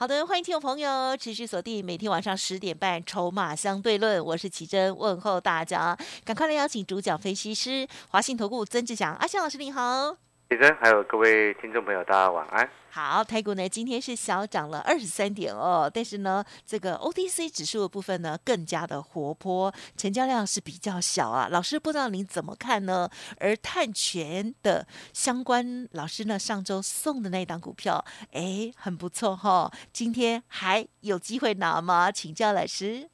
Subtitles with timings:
[0.00, 5.94] 好的，欢迎听众朋友持续锁定每天晚上十点半《筹码相对论》，我是奇珍，问候大家，
[6.24, 10.29] 赶快来邀请主讲分析师华信投顾曾志祥阿信老师，你好。
[10.50, 12.68] 奇珍，还有各位听众朋友，大家晚安。
[12.90, 21.46] 好，台股呢今天是小涨了二十三点哦，但是呢，这个 OTC 指数的部分呢更加的活泼，成交量是比较小啊。
[21.52, 23.08] 老师不知道您怎么看呢？
[23.38, 32.10] 而碳权的相关老师呢，上周送的那档股票，哎，很不错哈，今天还有机会拿吗？
[32.10, 33.08] 请教老师。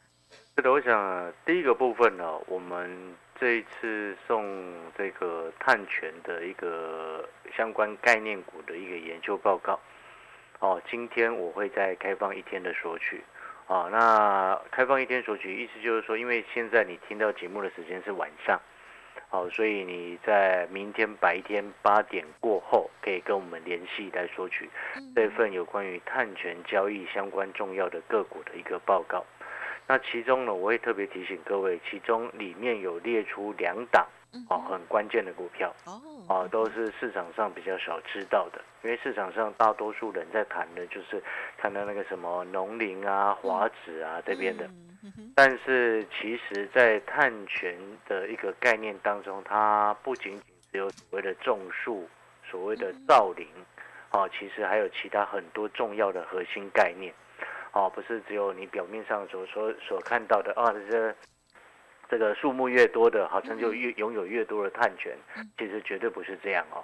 [0.56, 3.14] 是的，我想第一个部分呢，我们。
[3.38, 9.78] 这一次送这个碳权的一个相关概念股的一个研究报告，
[10.58, 13.22] 哦，今天我会再开放一天的索取，
[13.66, 18.58] 啊，那开放一天索取意思就是说，因为现在你听到节目的时间是晚上，
[19.28, 24.70] 好，所以你在明天白天八点过后可以跟我们联系来索取
[25.14, 29.24] 这份有关于碳权交易相关重要的个股的一个报告。
[29.88, 34.04] 那其中呢，我会特别提醒各位，其中里面有列出两档
[34.50, 41.22] 哦，很关键的股票哦，啊，都是市场上比较少知道的，因为市场上大多数人在谈的就是
[41.56, 44.68] 谈到那个什么农林啊、华指啊这边的，
[45.36, 47.78] 但是其实，在碳权
[48.08, 52.08] 的一个概念当中，它不仅仅只有所谓的种树、
[52.42, 53.46] 所谓的造林，
[54.10, 57.14] 哦，其实还有其他很多重要的核心概念。
[57.76, 61.14] 哦，不是只有你表面上所所所看到的啊，这
[62.08, 65.14] 这个数目越多的，好像就越拥有越多的碳权，
[65.58, 66.82] 其实绝对不是这样哦。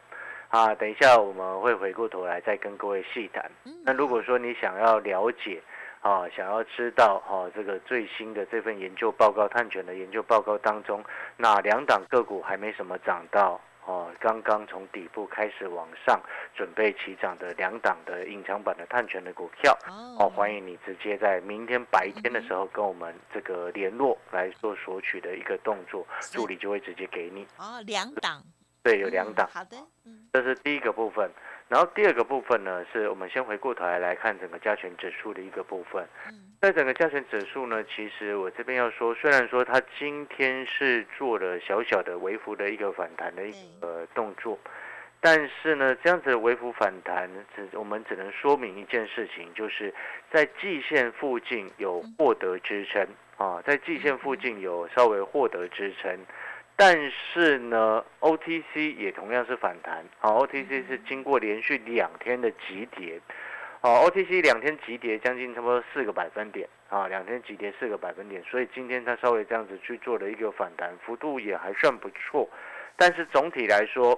[0.50, 3.50] 啊，等一下我们会回过头来再跟各位细谈。
[3.86, 5.62] 那如果说你想要了解
[6.02, 11.02] 啊，想要知道哈，这个最新的这份研究报告碳权的研究报告当中，
[11.38, 13.58] 哪两档个股还没什么涨到？
[13.84, 16.20] 哦，刚刚从底部开始往上
[16.54, 19.76] 准备起涨的两档的隐藏版的碳权的股票，
[20.18, 27.46] 哦，欢迎你直接在明天白天的时候跟我们这个联络来做索取的一个动作，助理就会直接给你。
[27.58, 28.42] 哦，两档。
[28.84, 29.48] 对，有两档。
[29.52, 31.30] 好的，嗯，这是第一个部分。
[31.68, 36.06] 然后第二个部分呢，是我们先回过头来来看整个加权指数的一个部分。
[36.62, 44.56] 在整个加权指数呢，其实我这边要说，虽然说它今天是做了小小的微幅的一个反弹的一个动作，
[45.20, 49.92] 但是呢，这样子的微幅反弹，只我们只能说明一件事情，就是
[50.30, 53.04] 在季线附近有获得支撑
[53.38, 56.16] 啊，在季线附近有稍微获得支撑。
[56.76, 60.04] 但是呢，OTC 也同样是反弹。
[60.20, 63.20] 好，OTC 是经过连续两天的急跌。
[63.82, 66.68] 好，OTC 两天急跌将近差不多四个百分点。
[66.88, 72.48] 啊，两天急跌四个百分点，所以今天它稍微这样子去做了一个反弹，幅度也还算不错。
[72.96, 74.16] 但是总体来说，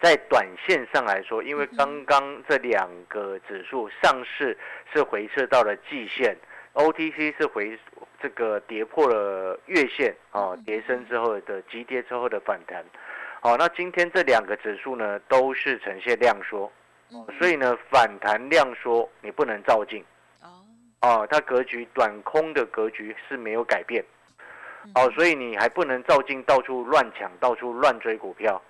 [0.00, 4.56] 在短线上来说，因为刚刚这两个指数上市
[4.92, 6.36] 是回撤到了季线
[6.74, 7.76] ，OTC 是回。
[8.22, 12.84] 这个跌破了月线啊，跌升之后的急跌之后的反弹，
[13.40, 16.70] 好，那今天这两个指数呢都是呈现量缩，
[17.38, 20.04] 所以呢反弹量缩你不能照进，
[20.42, 20.62] 哦，
[21.00, 24.04] 哦，它格局短空的格局是没有改变，
[24.94, 28.60] 哦，所以你还不能照进到处乱抢到处乱追股票，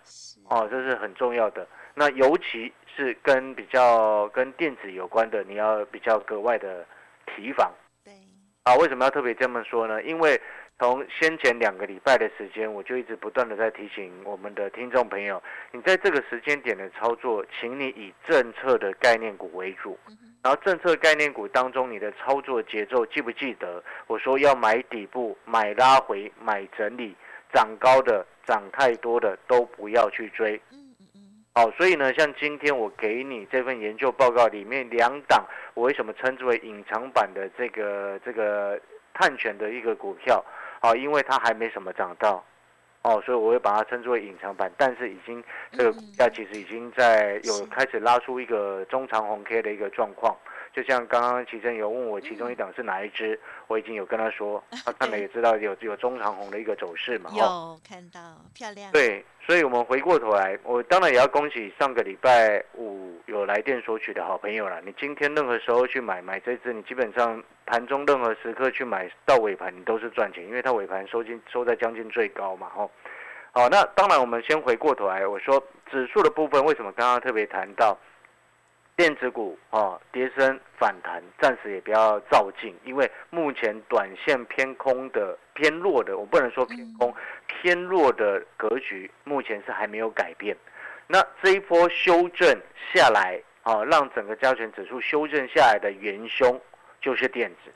[0.49, 6.87] 哦，这是很重要的，那尤其是跟比较跟电子有关的，你要比较格外的
[7.27, 7.71] 提防。
[8.63, 10.03] 啊，为什么要特别这么说呢？
[10.03, 10.39] 因为
[10.81, 15.43] 从先前两个礼拜的时间，我就一直不断的在提醒我们的听众朋友，
[15.73, 19.99] 你在这个时间点的操作，请你以政策的概念股为主。
[20.43, 23.85] 然后政策概念股当中，你的操作节奏记不记得？
[24.07, 27.15] 我说要买底部、买拉回、买整理，
[27.53, 30.59] 涨高的、涨太多的都不要去追。
[31.53, 35.45] 好，所以呢，像今天我给你这份研究报告里面两档，
[35.75, 38.81] 我为什么称之为隐藏版的这个这个
[39.13, 40.43] 探权的一个股票？
[40.81, 42.43] 好，因为它还没什么涨到，
[43.03, 50.35] 哦，所以我会把它称之为隐藏版，但是已经这个股价其实已经在有开始拉出一个中长红 K 的一个状况。
[50.73, 57.31] 就像刚刚齐正有问我其中一档是哪一只，我已经有跟他说， 他看了也知道有有中长红的一个走势嘛。
[57.35, 58.21] 有看到
[58.55, 58.93] 漂亮。
[58.93, 64.81] 对，所以我们回过头来，我当然也要恭喜上个礼拜五有来电索取的好朋友了。
[64.83, 72.89] 你今天任何时候去买买这只，你基本上盘中任何时刻去买到尾盘，你都是赚钱，因为它尾盘收进收在将近最高嘛，哦。
[73.53, 77.99] 好，那当然我们先回过头来，我说指数的部分为什么刚刚特别谈到
[79.01, 87.15] 电子股哦，跌升反弹，暂时也不要照进，因为目前短线偏空的偏弱的，我不能说偏空，
[87.47, 90.55] 偏弱的格局目前是还没有改变。
[91.07, 92.47] 那这一波修正
[92.93, 96.61] 下来啊，让整个加权指数修正下来的元凶
[97.01, 97.73] 就是电子。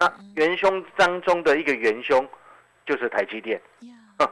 [0.00, 2.26] 那元凶当中的一个元凶
[2.86, 3.60] 就是台积电，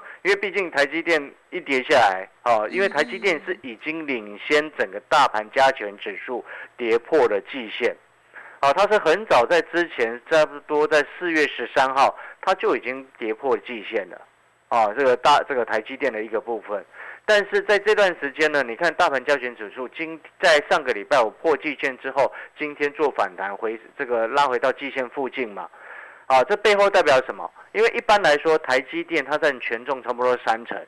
[0.23, 6.45] 因为毕竟台积电一跌下来，哦，因为台积电是已经领先整个大盘加权指数
[6.77, 7.97] 跌破了季线，
[8.61, 14.21] 啊，它是很早在之前差不多在四月十三号，它就已经跌破季线了，
[14.69, 16.85] 啊，这个大这个台积电的一个部分。
[17.27, 25.69] 但是在这段时间呢，你看大盘加权指数今在上个礼拜我破季线之后，今天做反弹回这个拉回到季线附近嘛，
[26.31, 27.51] 啊，这背后代表什么？
[27.73, 30.81] 因为一般来说，台积电它占权重差不多三成，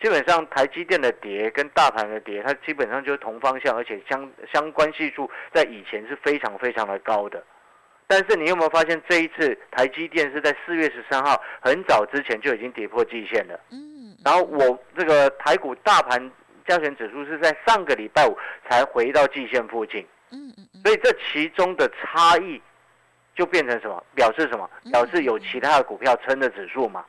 [0.00, 7.44] 基本上台积电的跌跟大盘的跌，它基本上就是同方向，而且相相关系数在以前是非常非常的高的。
[8.06, 13.60] 但是你有没有发现，这一次台积电是在四月十三号很早之前就已经跌破季线了？
[13.70, 14.16] 嗯。
[14.24, 16.32] 然后我这个台股大盘
[16.66, 18.34] 加权指数是在上个礼拜五
[18.66, 22.60] 才回到季线附近，嗯嗯所以这其中的差异
[23.34, 24.02] 就变成什么？
[24.14, 24.68] 表示什么？
[24.90, 27.04] 表示有其他的股票撑的指数嘛，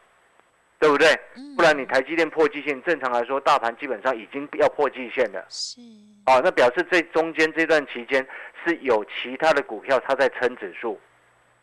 [0.80, 1.08] 对不对？
[1.56, 5.82] 不然你台积电破季线，正常来说大盘基本上已经要破季线了，是
[6.26, 8.26] 哦，那表示这中间这段期间
[8.64, 11.00] 是有其他的股票它在撑指数。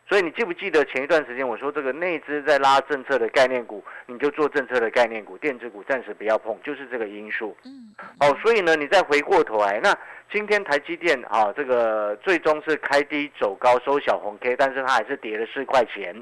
[0.08, 7.54] 所以你记不记得前一段时间我说这个内资在拉政策的概念股，你就做政策的概念股，电子股暂时不要碰，就是这个因素。
[7.64, 9.94] 嗯，哦，所以呢，你再回过头来，那
[10.30, 16.14] 今天台积电啊，这个最终是开低走高收小红 K，但是它还是跌了四块钱。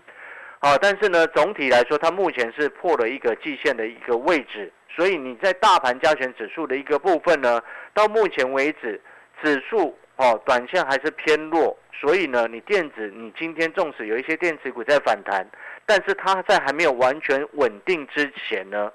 [0.60, 7.60] 啊，但是呢，总体来说，它目前是破了一个季线的一个位置，所以你在大盘加权指数的一个部分呢，
[7.92, 9.00] 到目前为止，
[9.42, 11.76] 指数哦，短线还是偏弱。
[11.92, 15.46] 所以呢，你电子，你今天纵使有一些电子股在反弹，
[15.84, 18.92] 但是它在还没有完全稳定之前呢，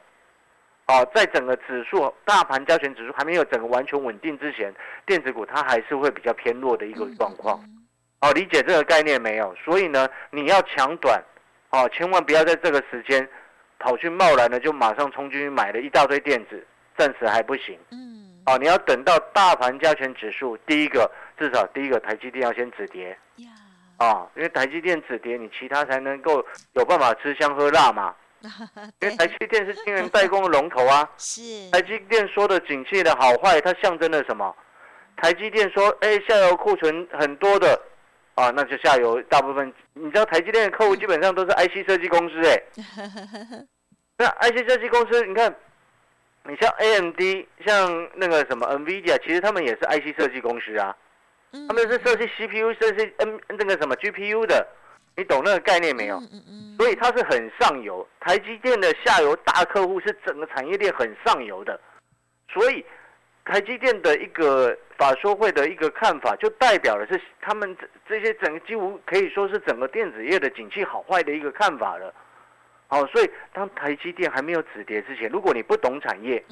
[0.91, 4.73] 啊，在整个指数大盘加权指数还没有整个完全稳定之前，
[5.05, 7.57] 电子股它还是会比较偏弱的一个状况。
[8.19, 9.55] 哦，理解这个概念没有？
[9.63, 11.23] 所以呢，你要抢短，
[11.69, 13.25] 哦，千万不要在这个时间
[13.79, 16.67] 跑去贸然的就马上冲进去买了一大堆电子，
[16.97, 17.79] 暂时还不行。
[17.91, 18.41] 嗯。
[18.45, 21.09] 哦，你要等到大盘加权指数第一个。
[21.37, 23.17] 至少第一个台积电要先止跌，
[23.97, 28.13] 啊，因为台积电止跌，你其他才能够有办法吃香喝辣嘛。
[29.01, 31.09] 因为台积电是晶圆代工的龙头啊。
[31.17, 31.41] 是。
[31.71, 34.55] 台积电说的景气的好坏，它象征了什么？
[35.17, 37.79] 台积电说，哎，下游库存很多的，
[38.35, 42.63] 啊，那就下游大部分，你知道台积电的客户基本上都是 IC 设计公司，哎。
[44.17, 45.55] 那 IC 设计公司，你看，
[46.45, 47.19] 你像 AMD，
[47.65, 50.95] 像那个什么 NVIDIA，其实他们也是 IC 设计公司啊。
[51.67, 54.65] 他们是设计 CPU、设计 N 那个什么 GPU 的，
[55.15, 56.19] 你懂那个概念没有？
[56.77, 61.79] 所以它是很上游，台积电的下游大客户是整个产业链很上游的，
[62.49, 62.83] 所以
[63.45, 72.13] 台积电的一个法说会的一个看法，就代表的是他们这这些整个几乎可以说是整个电子业的景气好坏的一个看法了。
[72.87, 76.43] 好，所以当台积电还没有止跌之前，如果你不懂产业，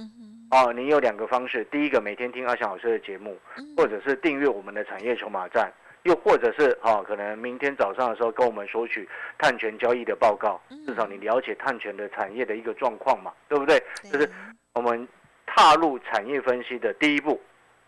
[0.51, 3.37] 哦，你有两个方式，第一个每天听阿翔老师的节目，
[3.75, 5.69] 或者是订阅我们的产业筹码站，
[6.03, 13.81] 又或者是哦，可能明天早上的时候跟我们索取碳权交易的报告，至少你了解碳权的产业的一个状况嘛，对不对？
[14.11, 14.29] 就是
[14.73, 15.07] 我们
[15.45, 17.39] 踏入产业分析的第一步。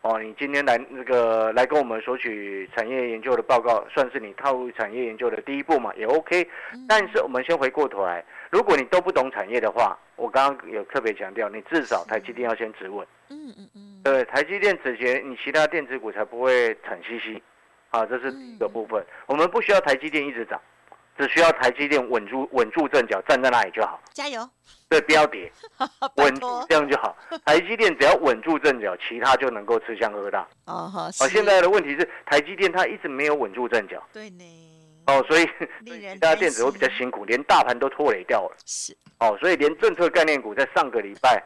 [0.03, 6.50] 哦，你今天来那个来跟我们索取产业研究的报告，算是你踏入产业研究的第一步嘛，也 OK。
[6.89, 13.06] 但是我们先回过头来，如果你都不懂产业的话，我刚刚有特别强调，你至少台积电要先止稳。
[13.30, 14.01] 嗯嗯嗯。
[14.03, 17.41] 对，台积电止跌，你其他电子股才不会惨兮兮。
[17.91, 19.05] 啊，这是第一个部分。
[19.27, 20.60] 我们不需要台积电一直涨。
[21.17, 24.01] 只需要台积电稳住稳住阵脚，站在那里就好。
[24.12, 24.50] 加油！
[24.89, 25.51] 对，不要跌，
[26.15, 27.15] 稳住这样就好。
[27.45, 30.48] 台积电只要稳住阵脚，其他就能够吃香喝辣。
[30.65, 31.10] 哦好。
[31.10, 34.01] 哦，现在的问题是台积电它一直没有稳住阵脚。
[34.12, 35.03] 对呢。
[35.07, 35.45] 哦，所以
[36.19, 38.55] 大家 电子会比较辛苦，连大盘都拖累掉了。
[38.65, 38.95] 是。
[39.19, 41.43] 哦，所以连政策概念股在上个礼拜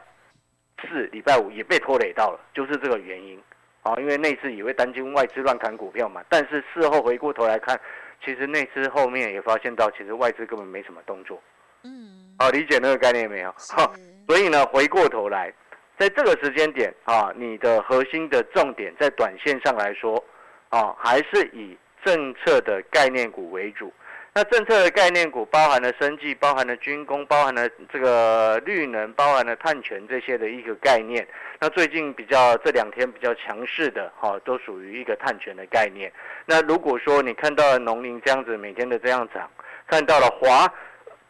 [0.80, 3.38] 四、礼拜五也被拖累到了，就是这个原因。
[3.86, 7.80] 啊，因为内资以为担心外资乱砍股票嘛，但是事后回过头来看。
[8.24, 11.40] 其实内资后面也发现到，其实外资根本没什么动作。
[11.84, 13.54] 嗯，好，理解那个概念没有？
[13.56, 13.92] 好，
[14.26, 15.52] 所以呢，回过头来，
[15.98, 20.24] 在这个时间点啊，你的核心的重点在短线上来说，
[20.70, 23.92] 啊，还是以政策的概念股为主。
[24.36, 31.26] 那政策的概念股包含了生技，包含了军工，包含了这个绿能，包含了碳权这些的一个概念。
[31.58, 36.12] 那最近比较这两天比较强势的，哈，都属于一个碳权的概念。
[36.44, 39.50] 那如果说你看到了农林这样子每天的这样涨，
[39.86, 40.70] 看到了华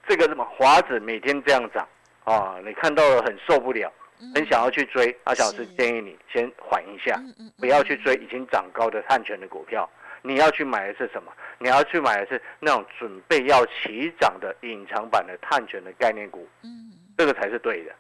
[0.09, 1.87] 这个什么华子每天这样涨，
[2.25, 3.89] 啊，你看到了很受不了，
[4.35, 5.17] 很想要去追。
[5.23, 7.17] 阿小师建议你先缓一下，
[7.61, 9.89] 不要去追已经涨高的碳权的股票。
[10.27, 11.33] 你要去买的是什么？
[11.59, 16.47] 你要去买的是那种准备要起涨的隐藏版的碳权的概念股。
[16.63, 17.93] 嗯，这个才是对的。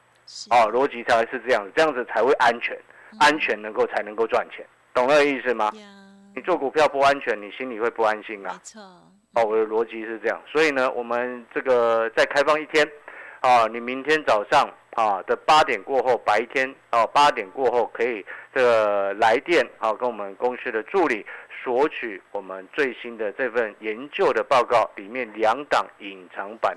[0.50, 2.76] 哦，逻辑才是这样子，这样子才会安全，
[3.20, 5.70] 安全能够才能够赚钱，懂那个意思吗？
[6.34, 8.52] 你做股票不安全，你心里会不安心啊。
[8.52, 8.82] 没错。
[9.34, 12.86] 哦，我的逻辑是这样，所以呢，我们这个再开放一天，
[13.40, 21.24] 啊，你明天早上啊的八点过后，白天哦八点过后可以这个来电啊，跟我们公司的助理
[21.62, 26.74] 索取我们最新的这份研究的报告，里面两档隐藏版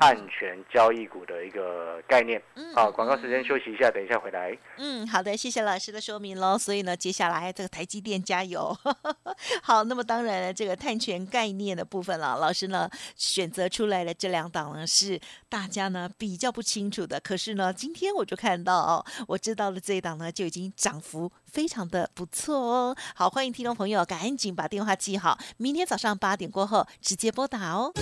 [0.00, 0.06] 的。
[0.10, 2.42] 碳权交易股的一个概念。
[2.54, 4.56] 嗯，好，广告时间休息一下，等一下回来。
[4.78, 6.58] 嗯，好的，谢谢老师的说明喽。
[6.58, 8.76] 所以呢，接下来这个台积电加油。
[9.62, 17.20] 好，那么当然了这个碳权概念的部分了，老师呢选择出来的这两档呢是大家呢比较不清楚的。
[17.20, 22.96] 可是呢，今天我就看到哦，我知道的这一档呢就已经涨幅非常的不错哦。
[23.14, 27.92] 好，欢迎听众朋友赶紧把电话记好，明天早上八点过后直接拨打哦。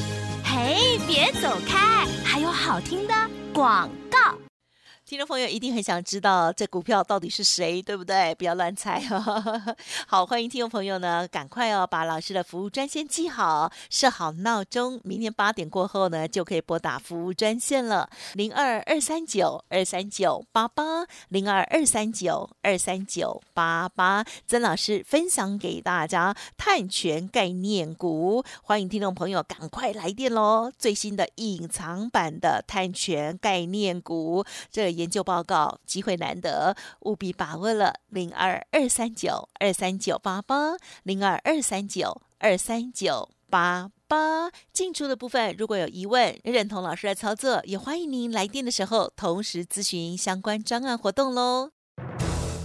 [0.45, 2.07] 嘿，别走开！
[2.25, 3.14] 还有好听的
[3.52, 4.48] 广告。
[5.09, 8.33] 听众朋友一定很想知道这股票到底是谁，对不对？
[8.37, 9.75] 不要乱猜哦。
[10.07, 24.23] 好，欢迎听众朋友呢，赶快哦，把老师的服务专线记好，设好闹钟，明天八点过后呢，就可以拨打服务专线了，零二二三九二三九八八，零二二三九二三九八八。
[24.47, 30.71] 曾老师分享给大家碳权概念股，欢迎听众朋友赶快来电喽！
[30.77, 34.98] 最新的隐藏版的碳权概念股，这。
[34.99, 37.95] 研究报告机会难得，务必把握了。
[38.09, 44.50] 零二二三九二三九八八，零二二三九二三九八八。
[44.73, 51.71] 进出的部分，如果有疑问，认同老师的操作，也欢迎您来电的时候同时咨询相关专案活动喽。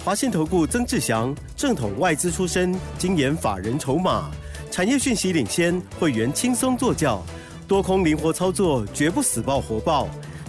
[0.04, 4.32] 华信投顾曾志祥，正统外资出身，精研法人筹码，
[4.72, 7.22] 产业讯息领先，会员轻松做教，
[7.68, 10.10] 多空灵活操作，绝不死爆活爆。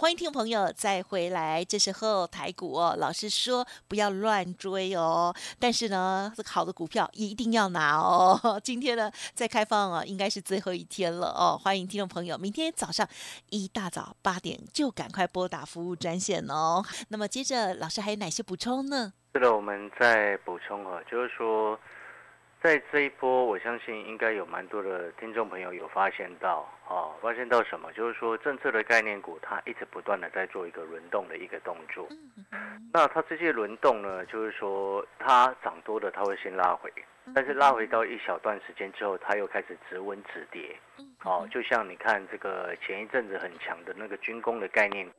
[0.00, 8.58] 欢迎听众朋友再回来，这时候台股哦，老师说不要乱追哦，但是呢，好的股票一定要拿哦。
[8.64, 11.60] 今天呢，在开放啊，应该是最后一天了哦。
[11.62, 13.06] 欢迎听众朋友，明天早上
[13.50, 16.82] 一大早八点就赶快拨打服务专线哦。
[17.08, 19.12] 那么接着，老师还有哪些补充呢？
[19.34, 21.78] 是的，我们再补充啊，就是说。
[22.62, 27.90] 在这一波，我相信应该有蛮多的听众朋友有发现到，哦，发现到什么？
[27.94, 32.06] 就是说政策的概念股，它一直不断的在做一个轮动的一个动作。
[32.92, 36.92] 那它这些轮动呢，就是说它涨多的，它会先拉回，
[37.34, 40.76] 但是拉回到一小段时间之后，它又开始止稳止跌。
[41.24, 45.12] 哦，就像你看这个前一阵子很强的那个军工的概念股。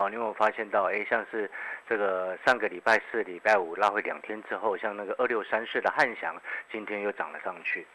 [0.00, 0.84] 哦，你有没有发现到？
[0.84, 1.48] 哎，像是
[1.86, 6.34] 这个上个礼拜四、礼拜五拉回两天之后，像那个二六三四的汉翔，
[6.72, 7.86] 今天又涨了上去。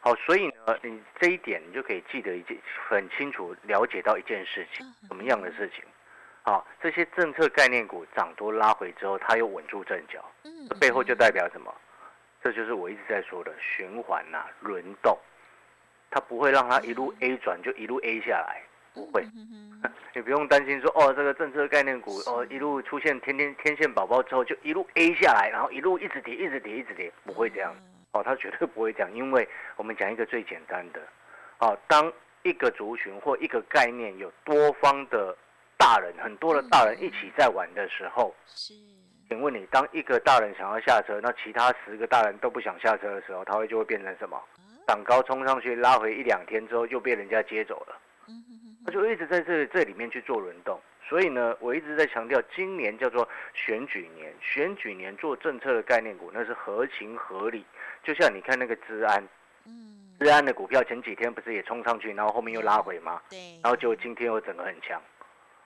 [0.00, 5.82] 好，所以呢，你这一点你就可以记得一件很清楚，了解到一件事情，什么样的事情？
[6.42, 10.22] 好，这些政策概念股涨多拉回之后，它又稳住阵脚，
[10.68, 11.74] 这背后就代表什么？
[12.42, 15.18] 这就是我一直在说的循环呐，轮动，
[16.10, 18.60] 它不会让它一路 A 转就一路 A 下来。
[18.96, 19.22] 不会，
[20.14, 27.76] 你不用担心说哦，这个政策概念股哦一路出现天天天线宝宝之后就一路 A 下来，然后一路一直跌，一直跌，一直跌，不会这样。
[28.12, 31.00] 哦，他绝对不会这样，因为我们讲一个最简单的，
[31.58, 32.10] 哦，当
[32.42, 35.36] 一个族群或一个概念有多方的
[35.76, 38.72] 大人，很多的大人一起在玩的时候，是，
[39.28, 44.42] 请问你，当一个大人想要下车，那其他十个大人都不想下车的时候，他会就会变成什么？
[44.86, 48.00] 涨高冲上去拉回一两天之后，就被人家接走了。
[48.86, 57.66] 他就一直在这这里面去做轮动，所以呢，我一直在强调，今年叫做选举年，选举年做政策的概念股那是合情合理。
[58.04, 59.26] 就像你看那个治安，
[59.64, 63.20] 嗯，治安的股票前几天不是也冲上去，然后后面又拉回吗？
[63.28, 65.02] 对，然后就今天又整个很强，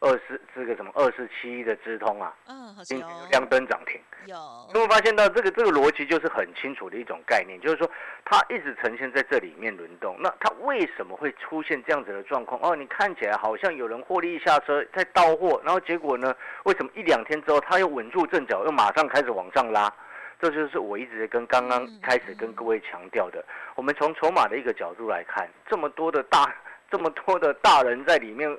[0.01, 4.01] 二四这个什么二四七一的直通啊，嗯，好今像有亮灯涨停。
[4.25, 4.37] 有，
[4.73, 7.89] 你会发现到这个这个逻辑就是很清楚的一种概念，就是说
[8.25, 10.17] 它一直呈现在这里面轮动。
[10.19, 12.59] 那它为什么会出现这样子的状况？
[12.63, 19.93] 哦，你看起来好像有人获利下车在到货，然后结果呢，为什么一两天之后它又稳住阵脚，又马上开始往上拉？
[20.41, 23.45] 这就是我一直跟刚刚开始跟各位强调的。
[23.75, 26.55] 我们从筹码的一个角度来看，这么多的大
[26.91, 28.51] 这么多的大人在里面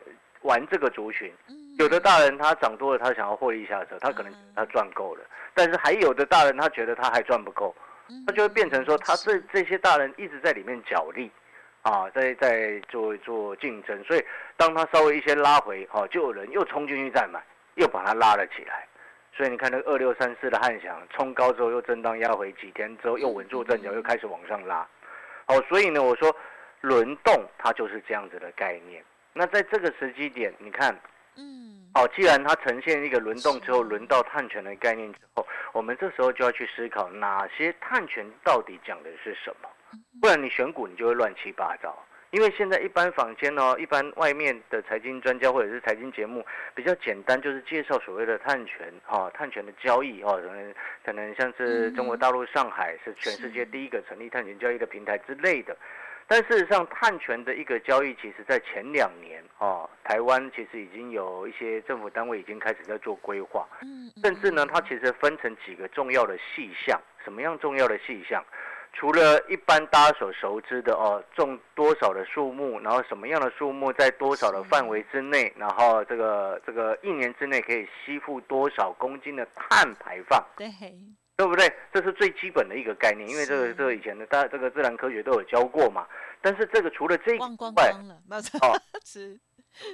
[0.41, 1.31] 玩这个族群。
[1.79, 7.73] 有的大人他涨多了，他想要获利下车，他可能他赚够了，但是还有的大人他觉得他还赚不够，
[8.27, 11.31] 他就会变成说他这这些大人一直在里面角力，
[11.81, 14.23] 啊，在在做做竞争，所以
[14.57, 17.41] 当他稍微一些拉回，哈，就有人又冲进去再买，
[17.75, 18.85] 又把它拉了起来，
[19.35, 24.85] 所以你看那个二六三四的汉翔冲高之后又震荡压回几天之后又稳住阵脚，又开始往上拉，
[25.45, 26.35] 好，所以呢我说
[26.81, 30.95] 轮动它就是这样子的概念，那在这个时机点，你看。
[31.37, 39.69] 嗯，好，既然它呈现一个轮动之后，轮到碳权的概念之后，我们这时候就要去思考哪些碳权到底讲的是什么，
[40.19, 41.97] 不然你选股你就会乱七八糟。
[42.31, 46.45] 因为现在一般坊间哦，一般外面的财经专家或者是财经节目
[46.75, 55.77] 比较简单，就是介绍所谓的碳权，哈，碳权的交易，哦，可能可能像是中国大陆上海是全世界第一个成立碳权交易的平台之类的。
[56.31, 63.67] 但事实上，碳权的一个交易，其实在前两年哦，台湾其实已经有一些政府单位已经开始在做规划，
[64.23, 66.97] 甚至呢，它其实分成几个重要的细项。
[67.21, 68.41] 什么样重要的细项？
[68.93, 80.41] 除了一般大家所熟知的哦，种多少的树木，然后什么样的树木在多少的范围之内，然后这个这个一年之内可以吸附多少公斤的碳排放？
[80.55, 80.69] 对。
[81.41, 81.73] 对不对？
[81.91, 86.05] 这是最基本的一个概念，因为这个这个以前的大这个自然科学都有教过嘛。
[86.39, 89.35] 但是这个除了这一忘光光了，没有哦， 是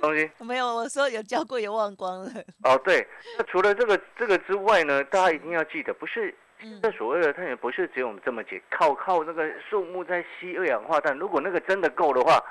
[0.02, 2.30] 东西没有，我说有教过也忘光了。
[2.64, 6.36] 哦，对，那除了这个这个之外呢，大家一定要记得，不是
[6.84, 11.18] 这所谓的碳源，不是只有我们这么解，靠靠那个树木在吸二氧化碳。
[11.18, 12.44] 如果那个真的够的话，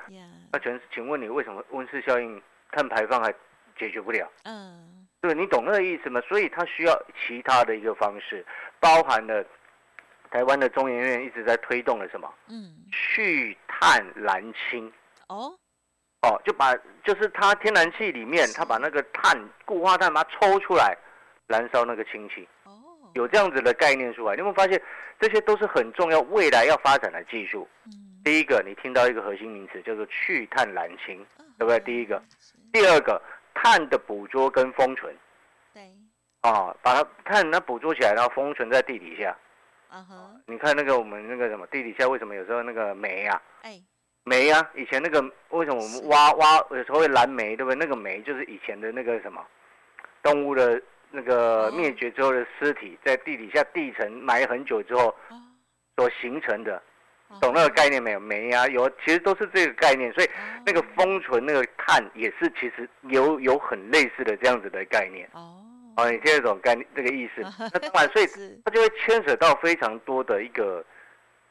[0.50, 2.40] 那全请问你为什么温室效应
[2.72, 3.30] 碳排放还
[3.78, 4.26] 解决不了？
[4.44, 4.92] 嗯。
[5.18, 6.20] 对，你懂那个意思吗？
[6.28, 6.94] 所以它需要
[7.26, 8.44] 其他的一个方式，
[8.80, 9.44] 包含了
[10.30, 12.32] 台湾的中研院一直在推动的什么？
[12.48, 14.92] 嗯，去碳燃氢。
[15.28, 15.52] 哦，
[16.22, 20.96] 哦，就把就是它天然气里面，它把那个碳固化碳把它抽出来，
[21.46, 22.48] 燃烧那个氢气。
[22.64, 22.72] 哦，
[23.14, 24.80] 有这样子的概念出来，你有没有发现
[25.18, 27.68] 这些都是很重要未来要发展的技术？
[27.86, 27.90] 嗯，
[28.24, 31.24] 第一个你听到一个核心名词叫做去碳燃氢，
[31.58, 31.80] 对不对？
[31.80, 32.22] 第一个，
[32.72, 33.20] 第二个。
[33.58, 35.16] 碳的捕捉跟封存，对，
[36.50, 39.36] 啊，把它碳它捕捉起来，然后封存在地底下。
[39.92, 43.40] 嗯哼，你看那个我们那个什么地底下为什么有时候那个煤啊？
[43.62, 43.80] 哎，
[44.24, 47.76] 煤啊，以前那个为什么我们挖挖有时候会燃煤，对不对？
[47.76, 49.44] 那个煤就是以前的那个什么
[50.22, 50.80] 动物的
[51.10, 55.14] 那个灭绝之后的尸体，在地底下地层埋很久之后
[55.96, 56.82] 所形成的。
[57.40, 58.20] 懂那个概念没有？
[58.20, 60.30] 煤啊，有，其实都是这个概念，所以
[60.64, 65.28] 那个封存那个碳也是其实有有很类似的这样子的概念。
[65.32, 65.60] 哦，
[65.96, 67.42] 哦，你听得懂概念这个意思？
[67.72, 68.26] 那当然，所以
[68.64, 70.84] 它就会牵扯到非常多的一个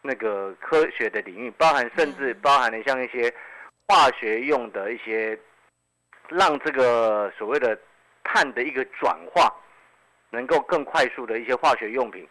[0.02, 3.34] 那个科学的领域，包含甚至包含了像一些
[3.88, 5.38] 化学用的一些，
[6.30, 7.78] 让这个所谓的
[8.24, 9.52] 碳的一个转化
[10.36, 12.28] 能够更快速的一些化学用品。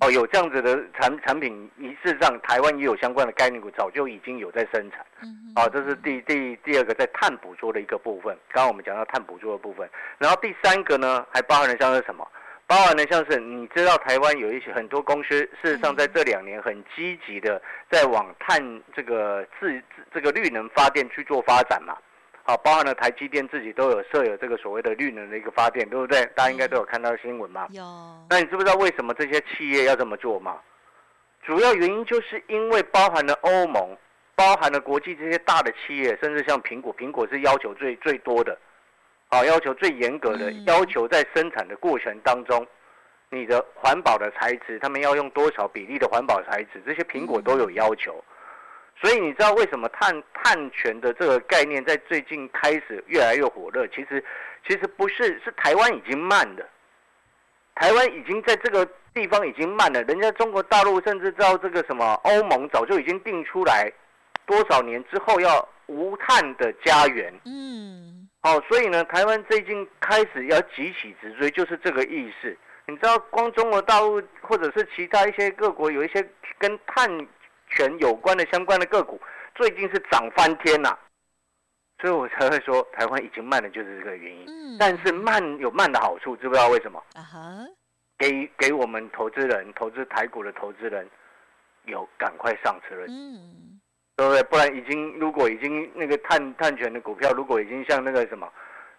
[0.00, 1.70] 哦，有这样子的产产品，
[2.02, 5.06] 事实上台湾也有相关的概念股，早就已经有在生产。
[5.22, 8.36] 嗯，哦，这是第第第二个在碳捕捉的一个部分。
[8.50, 12.26] 刚刚我们讲到碳捕捉的部分，然后第三个呢，还包含了像是什么？
[12.66, 19.80] 包含了像是你知道台湾有一些很多公司，事实上在这两年很积极的在往碳这个自
[20.12, 21.96] 这个绿能发电去做发展嘛。
[22.44, 26.26] 好，包含了台积电自己都有设有这个所谓的绿能的一个发电，对不对？
[26.34, 27.68] 大家应该都有看到新闻嘛。
[27.70, 27.82] 有。
[28.28, 30.58] 那你知不知道为什么这些企业要这么做吗？
[31.44, 33.96] 主要原因就是因为包含了欧盟，
[34.34, 38.58] 包含了国际这些大的企业，甚至像苹果，苹果是要求最最多的，
[39.28, 42.66] 啊，要求最严格的，要求在生产的过程当中，
[43.30, 48.22] 你的环保的材质，他们要用多少比例的环保材质，这些苹果都有要求。
[49.00, 53.84] 所以你知道为什么碳碳权的这个概念在最近开始越来越火热？
[53.88, 54.24] 其实，
[54.64, 56.64] 其实不是，是台湾已经慢了。
[57.74, 63.92] 台湾已经在这个地方已经慢了，人家中国大陆甚至知道这个什么欧盟早就已经定出来，
[64.46, 67.34] 多少年之后要无碳的家园。
[67.44, 68.28] 嗯。
[68.42, 72.56] 好，所以呢，台湾最近开始要急起直追，就是这个意思。
[72.86, 76.24] 你知道，光中国大陆或者是其他一些各国有一些
[76.58, 77.26] 跟碳。
[77.76, 79.20] 权有关的相关的个股
[79.54, 80.96] 最近是涨翻天呐，
[82.00, 84.44] 所以我才会说台湾已经慢了就是这个原因。
[84.46, 87.02] 嗯，但是慢有慢的好处，知不知道为什么？
[87.14, 87.38] 啊哈，
[88.18, 91.06] 给给我们投资人、投资台股的投资人
[91.84, 93.80] 有赶快上车了嗯，
[94.16, 94.42] 对不对？
[94.44, 98.50] 不然已经如果已经那个碳碳权的股票，如果已经像那个什么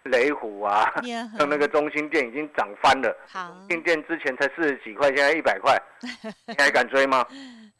[0.04, 5.76] 雷虎啊，呀 像那个中心店已经涨翻了，好，中心店之前才四十几块，现在一百块，
[6.46, 7.26] 你还敢追吗？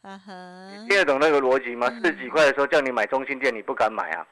[0.05, 0.33] 啊哈，
[0.87, 1.87] 听得懂那个逻辑吗？
[1.89, 4.25] 嗯四十几块的时候叫你买中心店，你不敢买啊。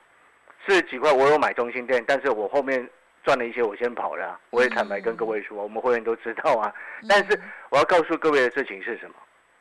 [0.67, 2.87] 四十几块我有买中心店，但是我后面
[3.23, 6.71] 赚了一些，我先跑了啊、我也坦白跟各位说，我们会员都知道啊。
[7.09, 9.15] 但是我要告诉各位的事情是什么？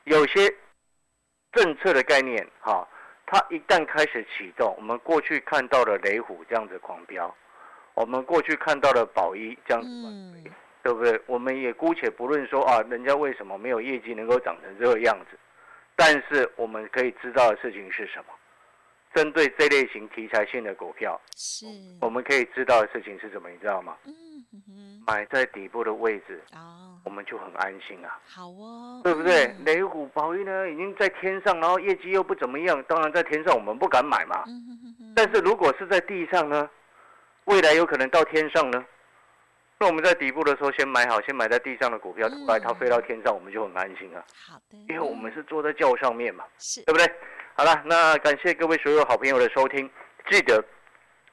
[0.04, 0.54] 有些
[1.52, 2.86] 政策的概念，哈，
[3.24, 7.34] 它一旦开始启动，我们过去看到的雷虎这样子狂飙，
[7.94, 9.88] 我们过去看到的宝一这样子
[10.82, 11.18] 对不对？
[11.26, 15.38] 我们也姑且不论说啊，人家为什么没有业绩能够长成这个样子，
[16.04, 18.34] 但是我们可以知道的事情是什么？
[19.14, 21.64] 针对这类型题材性的股票，是，
[22.00, 23.48] 我们可以知道的事情是什么？
[23.48, 23.96] 你知道吗？
[25.06, 28.18] 买在底部的位置，哦，我们就很安心啊。
[28.26, 29.46] 好哦，对不对？
[29.46, 34.42] 嗯雷虎、宝玉呢，已经在天上，然后业绩又不怎么样，当然在天上我们不敢买嘛。
[35.14, 36.68] 但是如果是在地上呢，
[37.44, 38.84] 未来有可能到天上呢，
[39.82, 47.12] 那我们在底部的时候先买好，先买在地上的股票，嗯后来它飞到天上，我们就很安心啊，好的，因为我们是坐在轿上面嘛，是，对不对？
[47.54, 49.90] 好了，那感谢各位所有好朋友的收听，
[50.30, 50.64] 记得。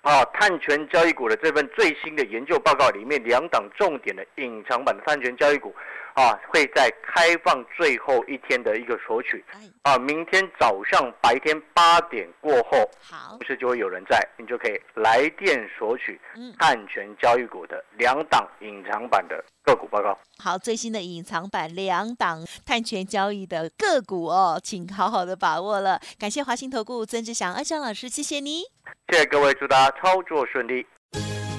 [0.02, 5.76] 啊，碳权交易股的这份最新的研究报告里面，两档重点的隐藏版的碳权交易股，
[6.20, 9.42] 啊，会在开放最后一天的一个索取。
[9.54, 20.20] 哎，啊，明天早上白天八点过后，好不，是就会有人在，你就可以来电索取嗯，碳权交易股的两档隐藏版的个股报告。
[20.44, 26.02] 好，最新的隐藏版两档碳权交易的个股哦，请好好的把握了。
[26.20, 28.64] 感谢华兴投顾曾志祥阿张老师，谢谢你。
[29.08, 30.86] 谢谢各位，祝大家操作顺利。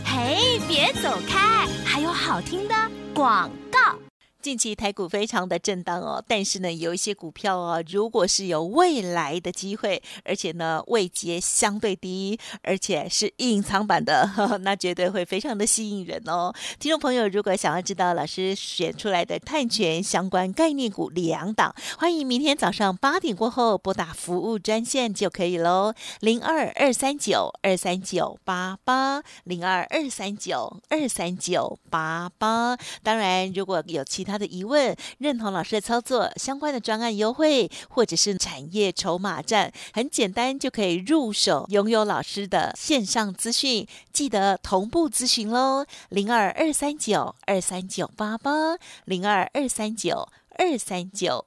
[0.05, 2.75] 嘿，别走开，还有好听的
[3.15, 3.99] 广告。
[4.43, 16.53] 近期台股非常的震荡哦，但是呢，有一些股票哦，如果是有未来的机会，而且呢位阶相对低，而且是隐藏版的，呵 呵那绝对会非常的吸引人哦。
[16.79, 32.79] 听众朋友，如果想要知道老师选出来的碳权相关概念股两档，欢迎明天早上八点过后拨打服务专线就可以喽，零二二三九二三九八八零二二三九二三九八八。
[33.03, 51.47] 当然，如果有其他他的疑问，认同老师的操作，相关的专案优惠或者是产业筹码站，很简单就可以入手，拥有老师的线上资讯，记得同步咨询喽，零二二三九二三九八八，零二二三九二三九